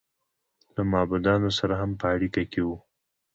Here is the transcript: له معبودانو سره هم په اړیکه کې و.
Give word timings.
له 0.75 0.81
معبودانو 0.91 1.49
سره 1.59 1.73
هم 1.81 1.91
په 1.99 2.05
اړیکه 2.15 2.41
کې 2.51 2.61
و. 2.67 2.69